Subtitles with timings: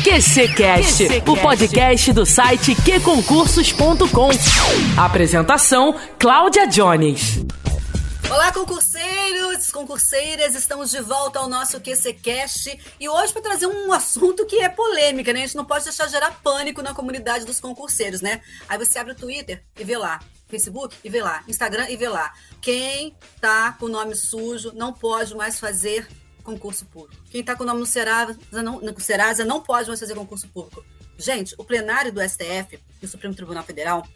[0.00, 4.30] QCcast, o podcast do site qconcursos.com.
[4.98, 7.44] Apresentação: Cláudia Jones.
[8.28, 14.46] Olá, concurseiros, concurseiras, estamos de volta ao nosso QCcast e hoje para trazer um assunto
[14.46, 15.40] que é polêmica, né?
[15.40, 18.40] A gente não pode deixar gerar pânico na comunidade dos concurseiros, né?
[18.68, 20.18] Aí você abre o Twitter e vê lá,
[20.48, 22.32] Facebook e vê lá, Instagram e vê lá.
[22.60, 26.08] Quem tá com o nome sujo não pode mais fazer
[26.42, 27.22] concurso público.
[27.30, 30.48] Quem está com o nome no Serasa, não, no Serasa não pode mais fazer concurso
[30.48, 30.84] público.
[31.18, 34.06] Gente, o plenário do STF, do Supremo Tribunal Federal,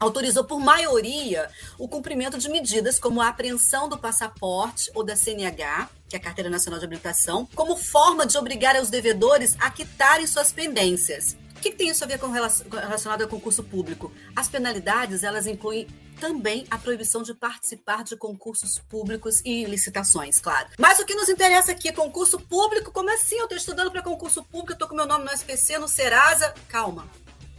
[0.00, 5.90] autorizou por maioria o cumprimento de medidas como a apreensão do passaporte ou da CNH,
[6.08, 10.26] que é a Carteira Nacional de Habilitação, como forma de obrigar os devedores a quitarem
[10.26, 11.36] suas pendências.
[11.60, 14.10] O que, tem isso a ver com relacionado ao concurso público?
[14.34, 15.86] As penalidades, elas incluem
[16.18, 20.70] também a proibição de participar de concursos públicos e licitações, claro.
[20.78, 22.90] Mas o que nos interessa aqui é concurso público.
[22.90, 23.36] Como assim?
[23.36, 26.54] Eu estou estudando para concurso público, estou com meu nome no SPC, no Serasa.
[26.66, 27.06] Calma.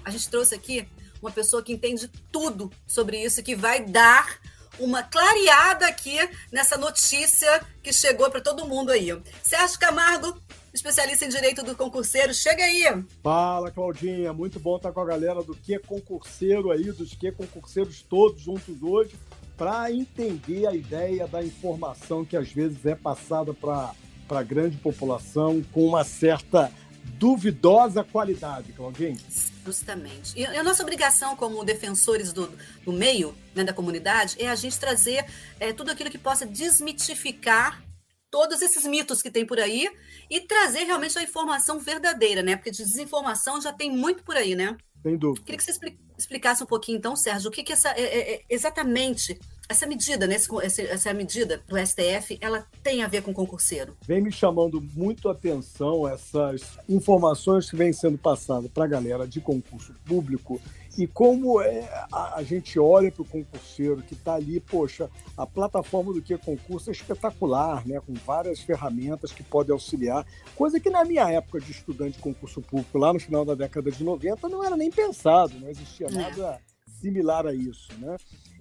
[0.03, 0.89] A gente trouxe aqui
[1.21, 4.39] uma pessoa que entende tudo sobre isso, que vai dar
[4.80, 6.17] uma clareada aqui
[6.52, 9.09] nessa notícia que chegou para todo mundo aí.
[9.43, 10.41] Sérgio Camargo,
[10.73, 12.33] especialista em direito do concurseiro.
[12.33, 12.83] Chega aí!
[13.22, 14.33] Fala, Claudinha.
[14.33, 18.81] Muito bom estar com a galera do que concurseiro aí, dos que concurseiros todos juntos
[18.81, 19.16] hoje,
[19.58, 23.94] para entender a ideia da informação que às vezes é passada para
[24.30, 26.72] a grande população com uma certa
[27.03, 29.17] duvidosa qualidade, Claudinha.
[29.66, 30.39] Justamente.
[30.39, 32.49] E a nossa obrigação como defensores do,
[32.83, 35.25] do meio, né, da comunidade, é a gente trazer
[35.59, 37.83] é, tudo aquilo que possa desmitificar
[38.31, 39.87] todos esses mitos que tem por aí
[40.29, 42.55] e trazer realmente a informação verdadeira, né?
[42.55, 44.77] Porque de desinformação já tem muito por aí, né?
[45.03, 45.45] Sem dúvida.
[45.45, 48.41] Queria que você explicasse um pouquinho, então, Sérgio, o que, que essa, é, é, é
[48.49, 49.37] exatamente
[49.72, 53.95] essa medida, né, essa, essa medida do STF, ela tem a ver com concurseiro?
[54.05, 59.27] Vem me chamando muito a atenção essas informações que vêm sendo passadas para a galera
[59.27, 60.61] de concurso público
[60.97, 65.48] e como é, a, a, gente olha para o concurseiro que está ali, poxa, a
[65.48, 68.02] plataforma do que é concurso é espetacular, né?
[68.05, 72.61] com várias ferramentas que podem auxiliar, coisa que na minha época de estudante de concurso
[72.61, 76.11] público, lá no final da década de 90, não era nem pensado, não existia é.
[76.11, 76.59] nada
[77.02, 77.89] similar a isso.
[78.00, 78.16] Né?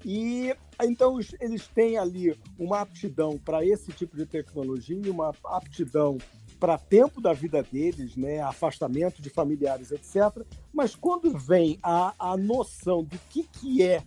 [0.05, 6.19] E então eles têm ali uma aptidão para esse tipo de tecnologia, uma aptidão
[6.59, 10.45] para tempo da vida deles, né, afastamento de familiares, etc.
[10.73, 14.03] Mas quando vem a, a noção do que, que é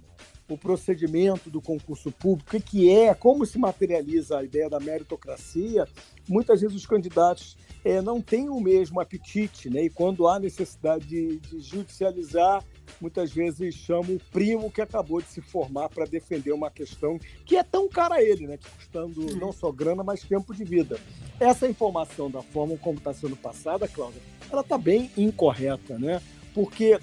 [0.48, 5.88] o procedimento do concurso público, o que, é, como se materializa a ideia da meritocracia,
[6.28, 9.84] muitas vezes os candidatos é, não têm o mesmo apetite, né?
[9.84, 12.64] E quando há necessidade de, de judicializar,
[13.00, 17.58] muitas vezes chamam o primo que acabou de se formar para defender uma questão que
[17.58, 18.58] é tão cara a ele, né?
[18.58, 20.98] Que custando não só grana, mas tempo de vida.
[21.40, 26.22] Essa informação da forma como está sendo passada, Cláudia, ela está bem incorreta, né?
[26.54, 27.00] Porque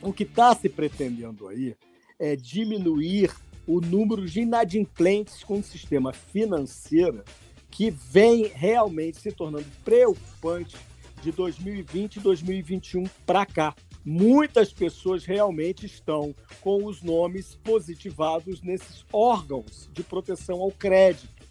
[0.00, 1.76] o que está se pretendendo aí
[2.18, 3.30] é diminuir
[3.66, 7.22] o número de inadimplentes com o sistema financeiro
[7.72, 10.76] que vem realmente se tornando preocupante
[11.20, 13.74] de 2020 e 2021 para cá
[14.04, 21.42] muitas pessoas realmente estão com os nomes positivados nesses órgãos de proteção ao crédito.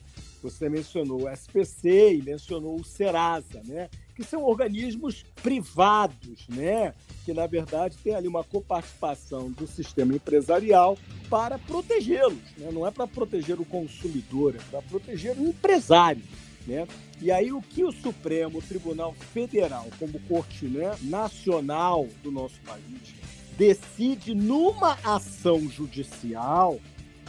[0.43, 3.89] Você mencionou o SPC e mencionou o Serasa, né?
[4.21, 6.93] Que são organismos privados, né?
[7.25, 10.97] que na verdade tem ali uma coparticipação do sistema empresarial
[11.29, 12.43] para protegê-los.
[12.57, 12.69] Né?
[12.71, 16.21] Não é para proteger o consumidor, é para proteger o empresário.
[16.67, 16.87] Né?
[17.19, 23.15] E aí o que o Supremo Tribunal Federal, como corte né, nacional do nosso país,
[23.57, 26.79] decide numa ação judicial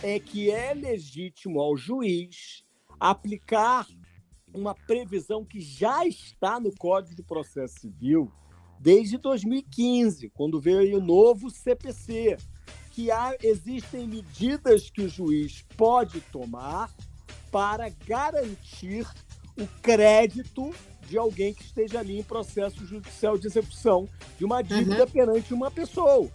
[0.03, 2.63] é que é legítimo ao juiz
[3.01, 3.87] aplicar
[4.55, 8.31] uma previsão que já está no Código de Processo Civil
[8.79, 12.37] desde 2015, quando veio o novo CPC,
[12.91, 16.93] que há, existem medidas que o juiz pode tomar
[17.51, 19.07] para garantir
[19.59, 20.75] o crédito
[21.09, 24.09] de alguém que esteja ali em processo judicial de execução
[24.39, 25.11] de uma dívida uhum.
[25.11, 26.29] perante uma pessoa.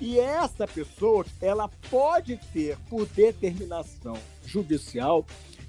[0.00, 5.24] E essa pessoa, ela pode ter, por determinação judicial,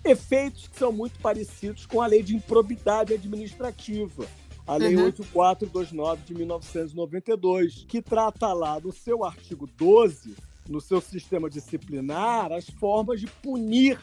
[0.05, 4.25] efeitos que são muito parecidos com a lei de improbidade administrativa,
[4.67, 5.05] a Lei uhum.
[5.05, 10.35] 8429 de 1992, que trata lá no seu artigo 12,
[10.67, 13.99] no seu sistema disciplinar, as formas de punir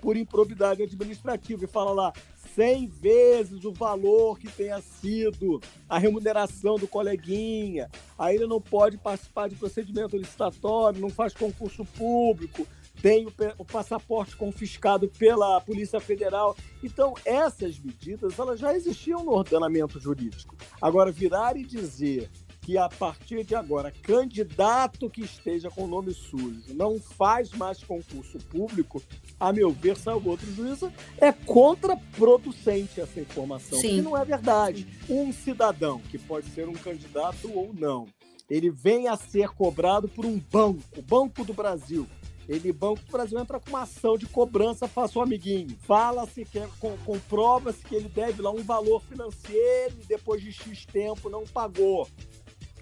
[0.00, 2.12] por improbidade administrativa e fala lá
[2.54, 7.88] 100 vezes o valor que tenha sido a remuneração do coleguinha,
[8.18, 12.66] aí ele não pode participar de procedimento licitatório, não faz concurso público,
[13.02, 16.56] tem o, o, passaporte confiscado pela Polícia Federal.
[16.82, 20.56] Então, essas medidas elas já existiam no ordenamento jurídico.
[20.80, 22.30] Agora, virar e dizer
[22.60, 28.38] que a partir de agora, candidato que esteja com nome sujo não faz mais concurso
[28.38, 29.02] público,
[29.38, 33.96] a meu ver, salvo outro juízo, é contraproducente essa informação, Sim.
[33.96, 34.86] que não é verdade.
[35.08, 38.06] Um cidadão, que pode ser um candidato ou não,
[38.48, 42.06] ele vem a ser cobrado por um banco, o Banco do Brasil,
[42.50, 45.76] ele, Banco do Brasil, entra com uma ação de cobrança, faça o amiguinho.
[45.82, 46.68] Fala-se, que é,
[47.06, 52.08] comprova-se que ele deve lá um valor financeiro e depois de X tempo não pagou.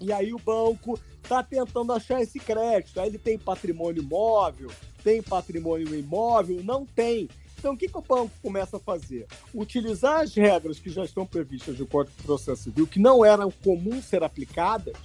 [0.01, 2.99] E aí o banco está tentando achar esse crédito.
[2.99, 4.71] Aí ele tem patrimônio imóvel,
[5.03, 7.29] tem patrimônio imóvel, não tem.
[7.59, 9.27] Então, o que, que o banco começa a fazer?
[9.53, 13.51] Utilizar as regras que já estão previstas no Código de Processo Civil, que não eram
[13.51, 14.95] comuns ser aplicadas,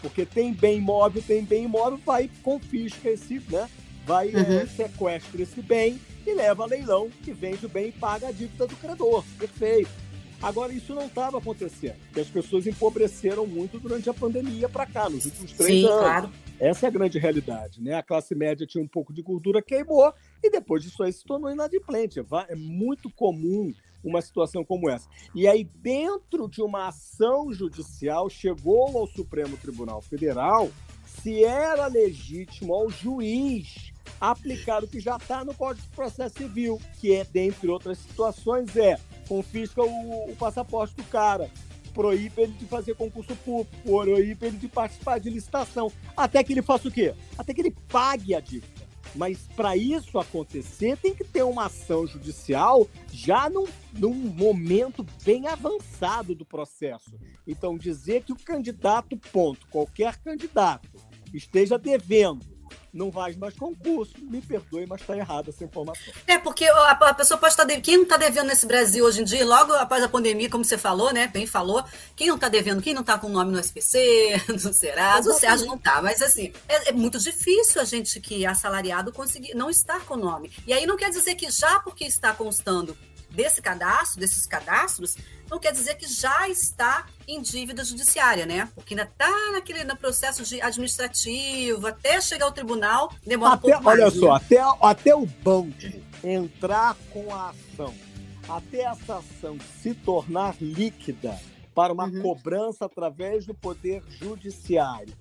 [0.00, 3.68] porque tem bem imóvel, tem bem imóvel, vai confisca esse, né?
[4.08, 4.60] Vai uhum.
[4.60, 8.32] é, sequestra esse bem e leva a leilão, que vende o bem e paga a
[8.32, 9.22] dívida do credor.
[9.38, 9.90] Perfeito.
[10.40, 15.10] Agora, isso não estava acontecendo, porque as pessoas empobreceram muito durante a pandemia para cá,
[15.10, 15.98] nos últimos três Sim, anos.
[15.98, 16.30] Claro.
[16.58, 17.94] Essa é a grande realidade, né?
[17.94, 20.10] A classe média tinha um pouco de gordura, queimou,
[20.42, 22.18] e depois disso aí se tornou inadimplente.
[22.48, 25.06] É muito comum uma situação como essa.
[25.34, 30.70] E aí, dentro de uma ação judicial, chegou ao Supremo Tribunal Federal
[31.22, 36.80] se era legítimo ao juiz aplicar o que já está no Código de Processo Civil,
[37.00, 38.98] que é, dentre outras situações, é
[39.28, 41.50] confisca o, o passaporte do cara,
[41.92, 46.62] proíbe ele de fazer concurso público, proíbe ele de participar de licitação, até que ele
[46.62, 47.14] faça o quê?
[47.36, 48.88] Até que ele pague a dívida.
[49.14, 55.46] Mas para isso acontecer, tem que ter uma ação judicial já num, num, momento bem
[55.48, 57.18] avançado do processo.
[57.46, 60.88] Então, dizer que o candidato, ponto, qualquer candidato,
[61.34, 62.58] esteja devendo
[62.92, 64.14] não faz mais concurso.
[64.20, 66.12] Me perdoe, mas está errada essa informação.
[66.26, 67.84] É, porque a, a pessoa pode estar devendo.
[67.84, 70.78] Quem não está devendo nesse Brasil hoje em dia, logo após a pandemia, como você
[70.78, 71.28] falou, né?
[71.28, 71.84] Bem falou,
[72.16, 75.34] quem não está devendo, quem não está com o nome no SPC, no Serasa, o
[75.34, 76.02] Sérgio não está.
[76.02, 80.14] Mas assim, é, é, muito difícil a gente que é assalariado conseguir não estar com
[80.14, 80.50] o nome.
[80.66, 82.96] E aí não quer dizer que já porque está constando
[83.30, 85.16] desse cadastro, desses cadastros,
[85.50, 88.68] não quer dizer que já está em dívida judiciária, né?
[88.74, 93.70] Porque ainda está naquele no processo de administrativo, até chegar ao tribunal, demora até, um
[93.70, 94.00] pouco mais.
[94.00, 95.74] Olha só, até, até o banco
[96.22, 97.94] entrar com a ação,
[98.48, 101.38] até essa ação se tornar líquida
[101.74, 102.22] para uma uhum.
[102.22, 105.14] cobrança através do poder judiciário,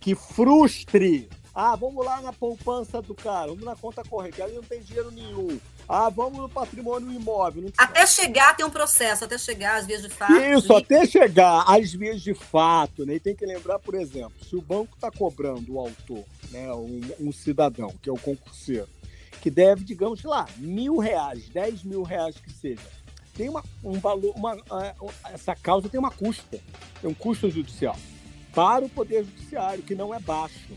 [0.00, 4.62] que frustre ah, vamos lá na poupança do cara, vamos na conta corrente, ali não
[4.62, 5.60] tem dinheiro nenhum.
[5.88, 7.70] Ah, vamos no patrimônio imóvel.
[7.76, 10.32] Até chegar tem um processo, até chegar às vias de fato.
[10.32, 10.76] Isso, e...
[10.76, 13.16] até chegar às vias de fato, né?
[13.16, 17.00] E tem que lembrar, por exemplo, se o banco está cobrando o autor, né, um,
[17.20, 18.88] um, cidadão, que é o concurseiro,
[19.40, 22.80] que deve, digamos, lá, mil reais, dez mil reais que seja,
[23.34, 24.56] tem uma, um valor, uma,
[25.32, 26.60] essa causa tem uma custa,
[27.00, 27.96] tem um custo judicial
[28.54, 30.72] para o Poder Judiciário, que não é baixo.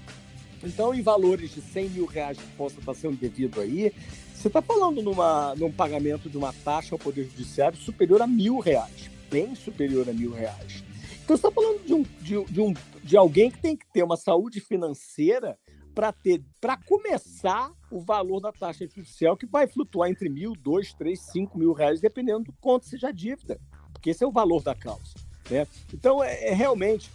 [0.64, 3.94] Então, em valores de 100 mil reais que possa estar sendo devido aí,
[4.38, 8.60] você está falando numa, num pagamento de uma taxa ao Poder Judiciário superior a mil
[8.60, 10.84] reais, bem superior a mil reais.
[11.24, 12.74] Então, você está falando de, um, de, de, um,
[13.04, 15.58] de alguém que tem que ter uma saúde financeira
[15.96, 20.94] para ter, para começar o valor da taxa judicial, que vai flutuar entre mil, dois,
[20.94, 23.60] três, cinco mil reais, dependendo do quanto seja a dívida,
[23.92, 25.16] porque esse é o valor da causa.
[25.50, 25.66] Né?
[25.92, 27.10] Então, é, é realmente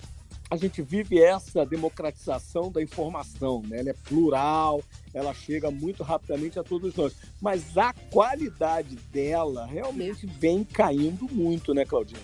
[0.53, 3.79] a gente vive essa democratização da informação, né?
[3.79, 7.15] Ela é plural, ela chega muito rapidamente a todos nós.
[7.41, 12.21] Mas a qualidade dela realmente vem caindo muito, né, Claudinha?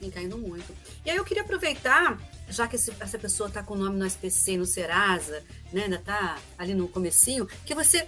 [0.00, 0.72] Vem caindo muito.
[1.04, 4.06] E aí eu queria aproveitar, já que esse, essa pessoa está com o nome no
[4.06, 8.06] SPC, no Serasa, né, ainda está ali no comecinho, que você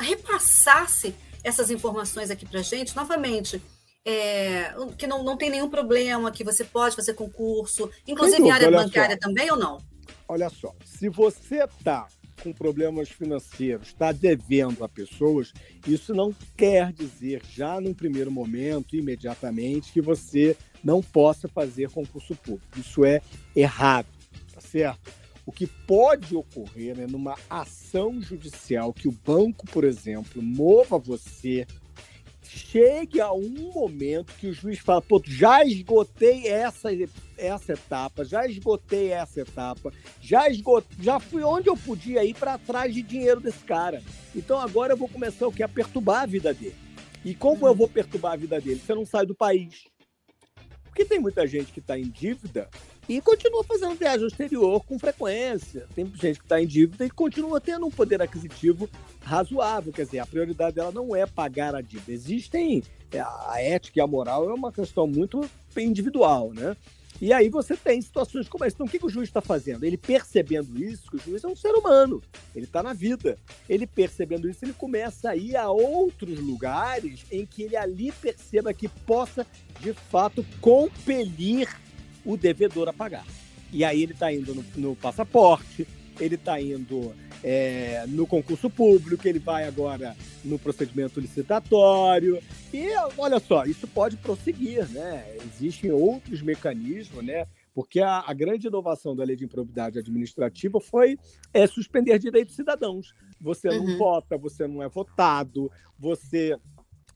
[0.00, 3.60] repassasse essas informações aqui para gente, novamente,
[4.04, 8.70] é, que não, não tem nenhum problema, que você pode fazer concurso, inclusive em área
[8.70, 9.28] bancária só.
[9.28, 9.78] também ou não?
[10.28, 12.06] Olha só, se você está
[12.42, 15.52] com problemas financeiros, está devendo a pessoas,
[15.86, 22.34] isso não quer dizer já no primeiro momento, imediatamente, que você não possa fazer concurso
[22.34, 22.78] público.
[22.78, 23.22] Isso é
[23.54, 24.08] errado,
[24.52, 25.12] tá certo?
[25.46, 31.66] O que pode ocorrer é numa ação judicial que o banco, por exemplo, mova você
[32.48, 36.90] chegue a um momento que o juiz fala, pô, já esgotei essa,
[37.36, 42.58] essa etapa, já esgotei essa etapa, já esgotei, já fui onde eu podia ir para
[42.58, 44.02] trás de dinheiro desse cara.
[44.34, 45.62] Então agora eu vou começar o que?
[45.62, 46.76] A perturbar a vida dele.
[47.24, 48.80] E como eu vou perturbar a vida dele?
[48.84, 49.84] Você não sai do país.
[50.84, 52.68] Porque tem muita gente que está em dívida
[53.08, 55.86] e continua fazendo viagem ao exterior com frequência.
[55.94, 58.88] Tem gente que está em dívida e continua tendo um poder aquisitivo
[59.20, 59.92] razoável.
[59.92, 62.12] Quer dizer, a prioridade dela não é pagar a dívida.
[62.12, 62.82] Existem.
[63.12, 66.76] É, a ética e a moral é uma questão muito individual, né?
[67.20, 68.74] E aí você tem situações como essa.
[68.74, 69.84] Então, o que, que o juiz está fazendo?
[69.84, 72.20] Ele percebendo isso, que o juiz é um ser humano,
[72.54, 73.38] ele está na vida.
[73.68, 78.74] Ele percebendo isso, ele começa a ir a outros lugares em que ele ali perceba
[78.74, 79.46] que possa,
[79.80, 81.68] de fato, compelir
[82.24, 83.26] o devedor a pagar.
[83.72, 85.86] E aí ele está indo no, no, passaporte,
[86.20, 87.12] ele está indo
[87.42, 92.40] é, no concurso público, ele vai agora no procedimento licitatório.
[92.72, 92.86] E
[93.18, 95.24] olha só, isso pode prosseguir, né?
[95.44, 97.46] Existem outros mecanismos, né?
[97.74, 101.18] Porque a, a grande inovação da lei de improbidade administrativa foi
[101.52, 103.12] é, suspender direitos cidadãos.
[103.40, 103.98] Você não uhum.
[103.98, 106.56] vota, você não é votado, você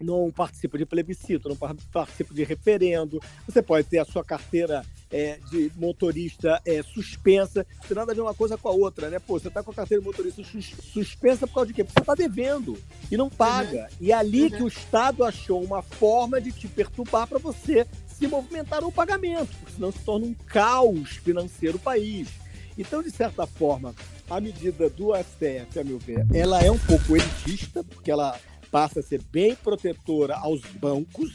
[0.01, 5.39] não participa de plebiscito, não participa de referendo, você pode ter a sua carteira é,
[5.51, 9.19] de motorista é, suspensa, não tem nada a ver uma coisa com a outra, né?
[9.19, 11.85] Pô, você tá com a carteira de motorista sus suspensa por causa de quê?
[11.85, 12.79] Porque você tá devendo
[13.11, 13.83] e não paga.
[13.83, 13.97] Uhum.
[14.01, 14.51] E é ali uhum.
[14.51, 19.55] que o Estado achou uma forma de te perturbar para você se movimentar no pagamento,
[19.59, 22.29] porque senão se torna um caos financeiro o país.
[22.77, 23.95] Então, de certa forma,
[24.31, 28.39] a medida do STF, a meu ver, ela é um pouco elitista, porque ela
[28.71, 31.35] passa a ser bem protetora aos bancos,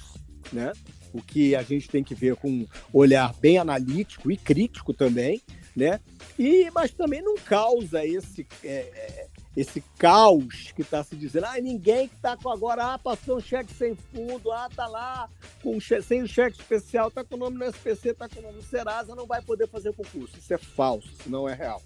[0.51, 0.71] né?
[1.13, 5.41] O que a gente tem que ver com um olhar bem analítico e crítico também,
[5.75, 5.99] né?
[6.37, 11.45] E, mas também não causa esse, é, é esse caos que está se dizendo.
[11.45, 15.29] Ah, ninguém que está com agora, ah, passou um cheque sem fundo, ah, tá lá
[15.61, 18.55] com sem o cheque especial, tá com o nome no SPC, tá com o nome
[18.57, 20.37] no Serasa, não vai poder fazer concurso.
[20.37, 21.81] Isso é falso, isso não é real.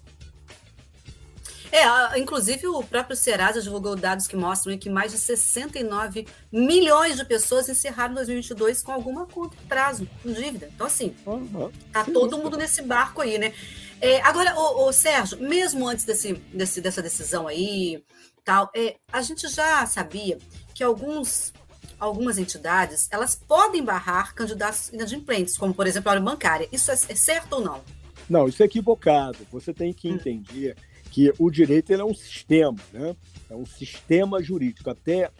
[1.70, 7.24] É, inclusive o próprio Serasa divulgou dados que mostram que mais de 69 milhões de
[7.24, 10.70] pessoas encerraram 2022 com alguma conta prazo, com dívida.
[10.74, 11.70] Então, assim, uhum.
[11.92, 13.52] tá todo mundo nesse barco aí, né?
[14.00, 18.02] É, agora, o, o, Sérgio, mesmo antes desse, desse, dessa decisão aí,
[18.44, 20.38] tal, é, a gente já sabia
[20.74, 21.52] que alguns
[21.98, 26.68] algumas entidades elas podem barrar candidatos inadimplentes, como por exemplo a área bancária.
[26.70, 27.82] Isso é, é certo ou não?
[28.30, 29.38] Não, isso é equivocado.
[29.50, 30.14] Você tem que hum.
[30.14, 30.76] entender
[31.18, 33.16] que o direito ele é um sistema, né?
[33.50, 34.88] É um sistema jurídico.
[34.88, 35.32] Até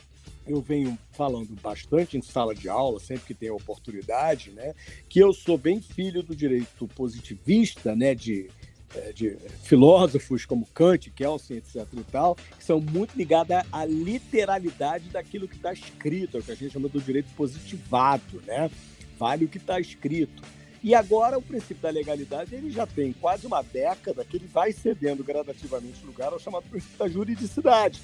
[0.44, 4.74] eu venho falando bastante em sala de aula, sempre que tem oportunidade, né?
[5.08, 8.12] Que eu sou bem filho do direito positivista, né?
[8.12, 8.50] De,
[8.92, 11.86] é, de filósofos como Kant, Kelsen, etc.
[11.92, 16.50] e tal, que são muito ligados à literalidade daquilo que está escrito, é o que
[16.50, 18.68] a gente chama do direito positivado, né?
[19.16, 20.42] Vale o que está escrito.
[20.82, 24.72] E agora o princípio da legalidade ele já tem quase uma década que ele vai
[24.72, 28.00] cedendo gradativamente lugar ao chamado princípio da juridicidade,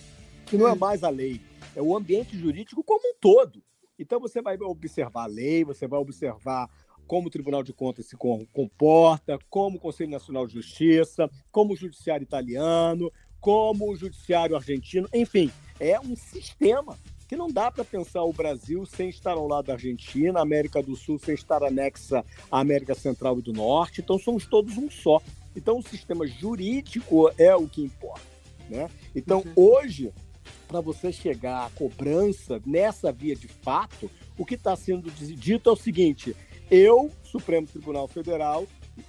[0.47, 0.79] que não é hum.
[0.79, 1.41] mais a lei,
[1.77, 3.63] é o ambiente jurídico como um todo.
[3.99, 6.69] Então você vai observar a lei, você vai observar
[7.07, 11.77] como o Tribunal de Contas se comporta, como o Conselho Nacional de Justiça, como o
[11.77, 18.23] Judiciário Italiano, como o Judiciário Argentino, enfim, é um sistema que não dá para pensar
[18.23, 22.25] o Brasil sem estar ao lado da Argentina, a América do Sul sem estar anexa
[22.51, 24.01] à América Central e do Norte.
[24.01, 25.21] Então somos todos um só.
[25.57, 28.27] Então o sistema jurídico é o que importa.
[28.69, 28.89] Né?
[29.15, 29.53] Então uhum.
[29.57, 30.13] hoje,
[30.67, 35.73] para você chegar à cobrança nessa via de fato, o que está sendo dito é
[35.73, 36.37] o seguinte:
[36.71, 38.67] eu, Supremo Tribunal Federal,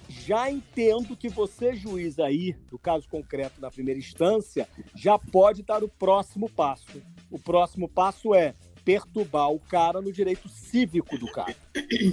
[0.08, 5.84] já entendo que você, juiz aí, do caso concreto da primeira instância, já pode dar
[5.84, 7.02] o próximo passo.
[7.30, 8.54] O próximo passo é
[8.84, 11.56] perturbar o cara no direito cívico do cara,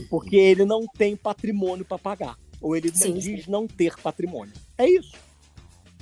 [0.09, 3.51] porque ele não tem patrimônio para pagar, ou ele sim, diz sim.
[3.51, 4.53] não ter patrimônio.
[4.75, 5.13] É isso.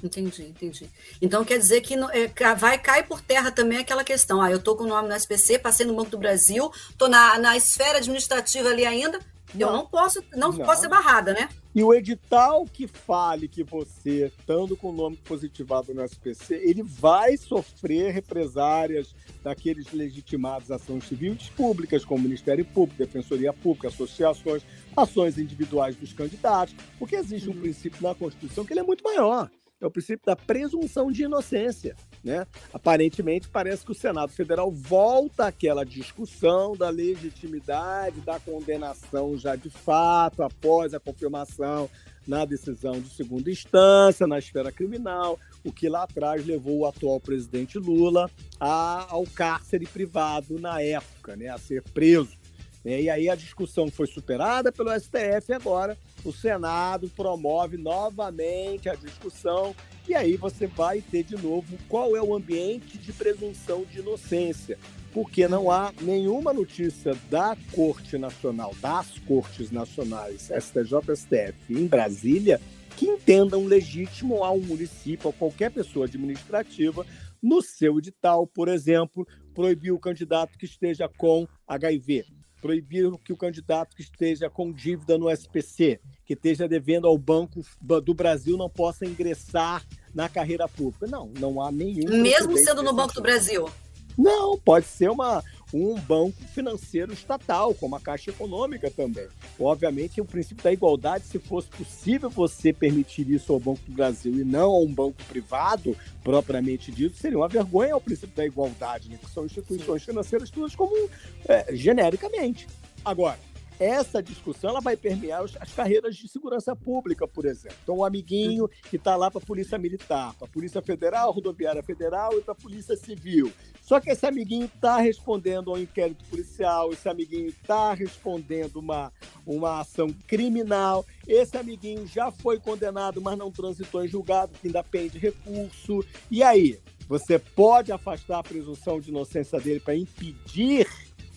[0.01, 0.89] Entendi, entendi.
[1.21, 4.41] Então quer dizer que é, vai cair por terra também aquela questão.
[4.41, 7.37] Ah, eu estou com o nome no SPC, passei no Banco do Brasil, estou na,
[7.37, 9.19] na esfera administrativa ali ainda,
[9.53, 9.67] não.
[9.67, 11.49] eu não posso, não, não posso ser barrada, né?
[11.73, 16.83] E o edital que fale que você, estando com o nome positivado no SPC, ele
[16.83, 24.63] vai sofrer represárias daqueles legitimados ações civis públicas, como Ministério Público, Defensoria Pública, associações,
[24.95, 27.61] ações individuais dos candidatos, porque existe um uhum.
[27.61, 29.49] princípio na Constituição que ele é muito maior
[29.81, 31.95] é o princípio da presunção de inocência.
[32.23, 32.45] Né?
[32.71, 39.71] Aparentemente, parece que o Senado Federal volta àquela discussão da legitimidade da condenação já de
[39.71, 41.89] fato, após a confirmação
[42.27, 47.19] na decisão de segunda instância, na esfera criminal, o que lá atrás levou o atual
[47.19, 52.39] presidente Lula a, ao cárcere privado na época, né, a ser preso.
[52.85, 59.75] E aí a discussão foi superada pelo STF agora o Senado promove novamente a discussão
[60.07, 64.77] e aí você vai ter de novo qual é o ambiente de presunção de inocência.
[65.13, 72.61] porque não há nenhuma notícia da Corte Nacional, das Cortes Nacionais, STJ, STF, em Brasília,
[72.95, 77.05] que entendam legítimo ao município, a qualquer pessoa administrativa,
[77.41, 82.25] no seu edital, por exemplo, proibir o candidato que esteja com HIV,
[82.61, 85.99] proibir que o candidato que esteja com dívida no SPC,
[86.31, 91.07] que esteja devendo ao Banco do Brasil, não possa ingressar na carreira pública.
[91.07, 92.21] Não, não há nenhum.
[92.21, 93.69] Mesmo sendo no Banco do Brasil.
[94.17, 99.27] Não, pode ser uma, um banco financeiro estatal, como a Caixa Econômica também.
[99.59, 104.33] Obviamente, o princípio da igualdade, se fosse possível você permitir isso ao Banco do Brasil
[104.33, 109.09] e não a um banco privado, propriamente dito, seria uma vergonha ao princípio da igualdade,
[109.09, 109.17] né?
[109.21, 111.09] que são instituições financeiras todas como
[111.47, 112.67] é, genericamente.
[113.03, 113.39] Agora,
[113.81, 117.77] essa discussão ela vai permear as carreiras de segurança pública, por exemplo.
[117.81, 121.81] Então, o amiguinho que está lá para a Polícia Militar, para a Polícia Federal, Rodoviária
[121.81, 123.51] Federal e para a Polícia Civil.
[123.81, 129.11] Só que esse amiguinho está respondendo ao inquérito policial, esse amiguinho está respondendo uma,
[129.47, 134.83] uma ação criminal, esse amiguinho já foi condenado, mas não transitou em julgado, que ainda
[134.83, 136.05] pende recurso.
[136.29, 136.79] E aí?
[137.09, 140.87] Você pode afastar a presunção de inocência dele para impedir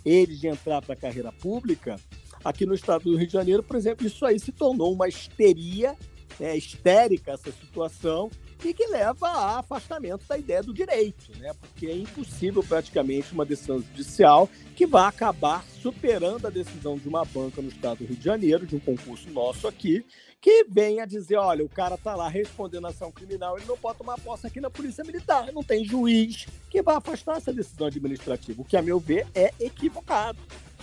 [0.05, 1.97] ele de entrar para a carreira pública?
[2.45, 5.97] Aqui no estado do Rio de Janeiro, por exemplo, isso aí se tornou uma histeria,
[6.39, 8.31] né, histérica essa situação,
[8.63, 11.53] e que leva a afastamento da ideia do direito, né?
[11.61, 17.25] porque é impossível praticamente uma decisão judicial que vá acabar superando a decisão de uma
[17.25, 20.05] banca no estado do Rio de Janeiro, de um concurso nosso aqui,
[20.41, 24.19] que venha dizer, olha, o cara está lá respondendo ação criminal, ele não pode tomar
[24.21, 28.65] posse aqui na Polícia Militar, não tem juiz que vá afastar essa decisão administrativa, o
[28.65, 30.39] que, a meu ver, é equivocado.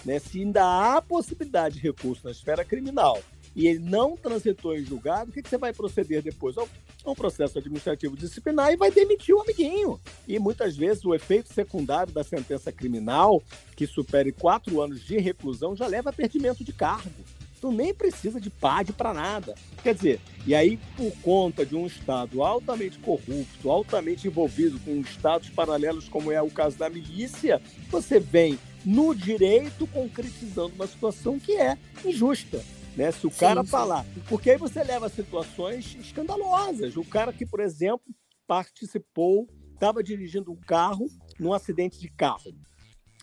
[0.05, 0.20] Né?
[0.20, 3.22] Se ainda há possibilidade de recurso na esfera criminal
[3.55, 6.58] e ele não transitou em julgado, o que, que você vai proceder depois?
[6.58, 6.67] Ao,
[7.05, 10.00] um processo administrativo disciplinar e vai demitir o amiguinho.
[10.27, 13.43] E muitas vezes o efeito secundário da sentença criminal,
[13.75, 17.10] que supere quatro anos de reclusão, já leva a perdimento de cargo.
[17.58, 19.53] Então nem precisa de PAD para nada.
[19.84, 25.50] Quer dizer, e aí por conta de um Estado altamente corrupto, altamente envolvido com estados
[25.50, 31.55] paralelos, como é o caso da milícia, você vem no direito concretizando uma situação que
[31.55, 32.63] é injusta.
[32.95, 33.11] Né?
[33.11, 34.05] Se o sim, cara falar.
[34.27, 36.97] Porque aí você leva situações escandalosas.
[36.97, 38.13] O cara que, por exemplo,
[38.46, 41.05] participou, estava dirigindo um carro
[41.39, 42.53] num acidente de carro.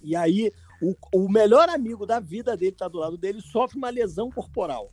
[0.03, 3.91] E aí o, o melhor amigo da vida dele está do lado dele, sofre uma
[3.91, 4.91] lesão corporal.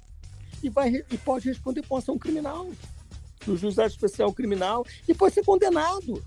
[0.64, 2.70] E, vai, e pode responder com ação criminal.
[3.46, 6.24] No juizado especial criminal e pode ser condenado.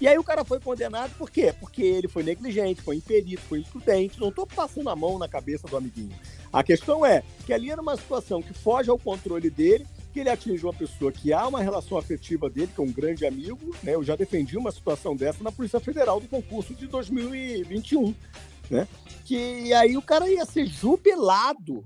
[0.00, 1.52] E aí o cara foi condenado por quê?
[1.58, 4.20] Porque ele foi negligente, foi imperito, foi imprudente.
[4.20, 6.16] Não estou passando a mão na cabeça do amiguinho.
[6.52, 10.30] A questão é que ali era uma situação que foge ao controle dele, que ele
[10.30, 13.74] atinge uma pessoa que há uma relação afetiva dele, que é um grande amigo.
[13.82, 13.94] Né?
[13.94, 18.14] Eu já defendi uma situação dessa na Polícia Federal do concurso de 2021.
[18.70, 18.86] Né?
[19.24, 21.84] Que aí o cara ia ser jubilado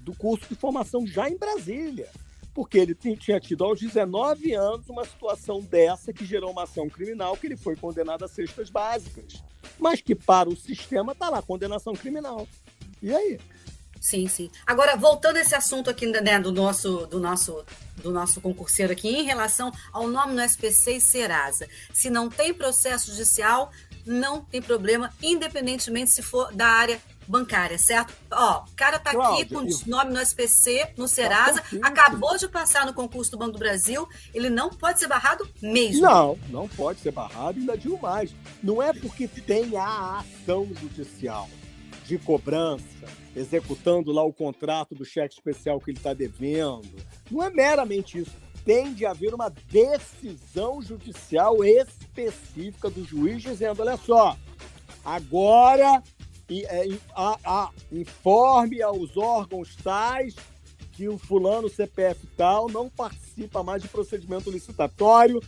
[0.00, 2.08] do curso de formação já em Brasília
[2.54, 7.36] porque ele tinha tido aos 19 anos uma situação dessa que gerou uma ação criminal
[7.36, 9.42] que ele foi condenado a cestas básicas.
[9.78, 12.46] Mas que para o sistema está lá, condenação criminal.
[13.02, 13.38] E aí?
[14.00, 14.50] Sim, sim.
[14.66, 17.64] Agora, voltando a esse assunto aqui né, do, nosso, do, nosso,
[17.96, 21.68] do nosso concurseiro aqui, em relação ao nome no SPC e Serasa.
[21.92, 23.70] Se não tem processo judicial,
[24.04, 28.14] não tem problema, independentemente se for da área bancária, certo?
[28.30, 29.78] Ó, o cara tá Cláudia, aqui com eu...
[29.86, 34.08] nome no SPC, no Serasa, tá acabou de passar no concurso do Banco do Brasil,
[34.34, 36.02] ele não pode ser barrado mesmo.
[36.02, 38.34] Não, não pode ser barrado, ainda digo mais.
[38.62, 41.48] Não é porque tem a ação judicial
[42.04, 42.84] de cobrança,
[43.34, 46.96] executando lá o contrato do cheque especial que ele está devendo.
[47.30, 48.32] Não é meramente isso.
[48.64, 54.36] Tem de haver uma decisão judicial específica do juiz dizendo: olha só,
[55.04, 56.02] agora
[56.60, 60.34] é, a, a, informe aos órgãos tais
[60.92, 65.42] que o fulano CPF tal não participa mais de procedimento licitatório,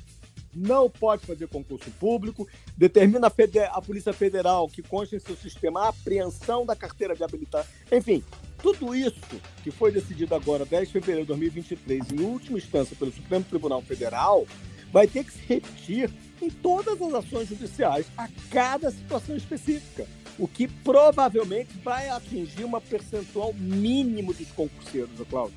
[0.55, 5.83] não pode fazer concurso público, determina a, a Polícia Federal que consta em seu sistema
[5.83, 7.71] a apreensão da carteira de habilitação.
[7.93, 8.25] Enfim,
[8.62, 9.21] tudo isso
[9.62, 13.83] que foi decidido agora, 10 de fevereiro de 2023, em última instância pelo Supremo Tribunal
[13.83, 14.47] Federal,
[14.90, 20.07] vai ter que se repetir em todas as ações judiciais a cada situação específica
[20.38, 25.57] o que provavelmente vai atingir uma percentual mínimo dos concurseiros, Cláudio.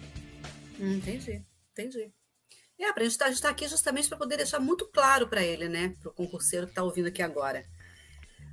[0.79, 2.11] Hum, entendi, entendi.
[2.79, 5.95] É, a gente está tá aqui justamente para poder deixar muito claro para ele, né?
[5.99, 7.65] Para o concurseiro que está ouvindo aqui agora.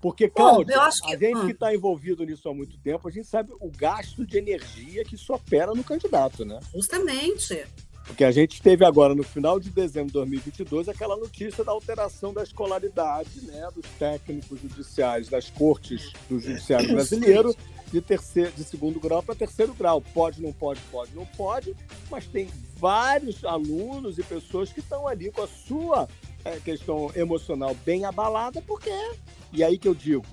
[0.01, 0.75] Porque, Cláudio, que...
[0.75, 1.47] a gente hum.
[1.47, 5.15] que está envolvido nisso há muito tempo, a gente sabe o gasto de energia que
[5.15, 6.59] isso opera no candidato, né?
[6.75, 7.67] Justamente.
[8.07, 12.33] Porque a gente teve agora, no final de dezembro de 2022, aquela notícia da alteração
[12.33, 17.55] da escolaridade né, dos técnicos judiciais das cortes do judiciário brasileiro
[17.91, 20.01] de, terceiro, de segundo grau para terceiro grau.
[20.01, 21.75] Pode, não pode, pode, não pode,
[22.11, 26.09] mas tem vários alunos e pessoas que estão ali com a sua
[26.45, 29.13] é, questão emocional bem abalada, porque é.
[29.53, 30.27] E aí que eu digo,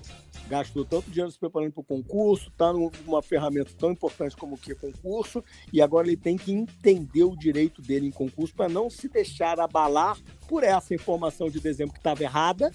[0.48, 4.58] gastou tanto dinheiro se preparando para o concurso, está numa ferramenta tão importante como o
[4.58, 8.68] que é concurso, e agora ele tem que entender o direito dele em concurso para
[8.68, 12.70] não se deixar abalar por essa informação de dezembro que estava errada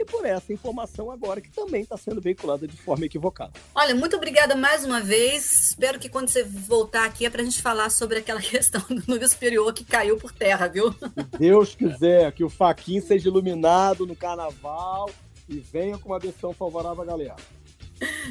[0.00, 3.52] e por essa informação agora que também está sendo veiculada de forma equivocada.
[3.74, 5.70] Olha, muito obrigada mais uma vez.
[5.70, 9.12] Espero que quando você voltar aqui é para a gente falar sobre aquela questão do
[9.12, 10.92] nível superior que caiu por terra, viu?
[10.92, 15.10] Se Deus quiser que o Faquin seja iluminado no carnaval
[15.50, 17.36] e venha com uma decisão favorável à galera.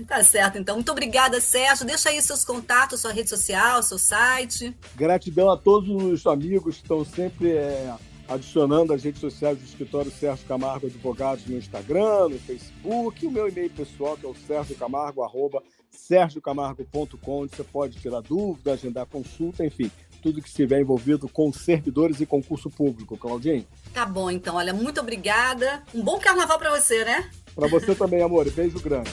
[0.07, 0.75] Tá certo, então.
[0.75, 1.85] Muito obrigada, Sérgio.
[1.85, 4.75] Deixa aí seus contatos, sua rede social, seu site.
[4.95, 7.93] Gratidão a todos os amigos que estão sempre é,
[8.27, 13.31] adicionando as redes sociais do escritório Sérgio Camargo Advogados no Instagram, no Facebook, e o
[13.31, 18.73] meu e-mail pessoal, que é o Sérgio Camargo, arroba sergiocamargo.com, onde você pode tirar dúvida,
[18.73, 23.65] agendar consulta, enfim, tudo que estiver envolvido com servidores e concurso público, Claudinho.
[23.93, 24.55] Tá bom, então.
[24.55, 25.83] Olha, muito obrigada.
[25.93, 27.29] Um bom carnaval para você, né?
[27.55, 28.49] Para você também, amor.
[28.51, 29.11] Beijo grande.